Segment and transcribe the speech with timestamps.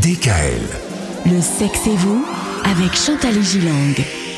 [0.00, 0.62] DKL.
[1.26, 2.24] Le sexe et vous
[2.64, 3.94] avec Chantal Gilang.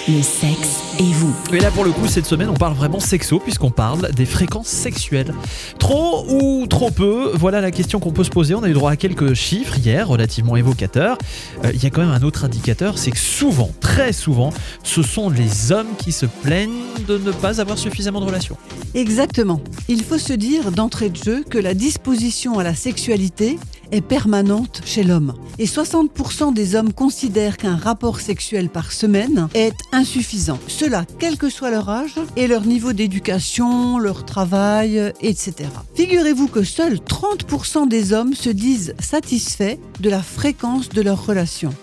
[0.09, 1.33] Le sexe et vous.
[1.53, 4.67] Et là, pour le coup, cette semaine, on parle vraiment sexo, puisqu'on parle des fréquences
[4.67, 5.33] sexuelles.
[5.79, 8.55] Trop ou trop peu Voilà la question qu'on peut se poser.
[8.57, 11.19] On a eu droit à quelques chiffres hier, relativement évocateurs.
[11.65, 14.53] Euh, Il y a quand même un autre indicateur, c'est que souvent, très souvent,
[14.83, 18.57] ce sont les hommes qui se plaignent de ne pas avoir suffisamment de relations.
[18.95, 19.61] Exactement.
[19.89, 23.59] Il faut se dire d'entrée de jeu que la disposition à la sexualité
[23.93, 25.35] est permanente chez l'homme.
[25.59, 30.59] Et 60% des hommes considèrent qu'un rapport sexuel par semaine est insuffisant.
[30.67, 35.55] Cela, quel que soit leur âge et leur niveau d'éducation, leur travail, etc.
[35.95, 41.75] Figurez-vous que seuls 30% des hommes se disent satisfaits de la fréquence de leurs relations.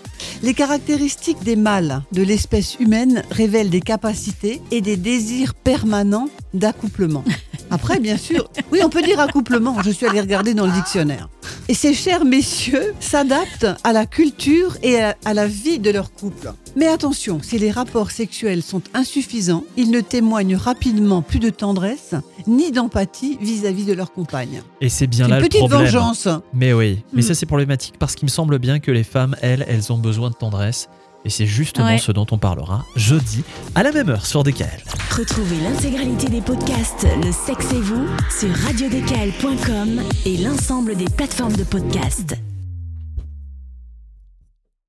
[0.42, 7.24] Les caractéristiques des mâles de l'espèce humaine révèlent des capacités et des désirs permanents d'accouplement.
[7.72, 11.28] Après, bien sûr, oui, on peut dire accouplement, je suis allée regarder dans le dictionnaire.
[11.68, 16.12] Et ces chers messieurs s'adaptent à la culture et à, à la vie de leur
[16.12, 16.52] couple.
[16.76, 22.14] Mais attention, si les rapports sexuels sont insuffisants, ils ne témoignent rapidement plus de tendresse
[22.46, 24.62] ni d'empathie vis-à-vis de leur compagne.
[24.80, 25.82] Et c'est bien là une le petite problème.
[25.84, 26.28] vengeance.
[26.52, 27.24] Mais oui, mais Mm.
[27.24, 30.28] ça c'est problématique parce qu'il me semble bien que les femmes, elles, elles ont besoin
[30.30, 30.88] de tendresse.
[31.24, 31.98] Et c'est justement Ouais.
[31.98, 34.82] ce dont on parlera jeudi à la même heure sur DKL.
[35.16, 38.06] Retrouvez l'intégralité des podcasts Le sexe et vous
[38.38, 42.34] sur radiodécal.com et l'ensemble des plateformes de podcasts.